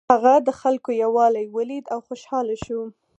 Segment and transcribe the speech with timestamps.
[0.13, 2.81] هغه د خلکو یووالی ولید او خوشحاله شو.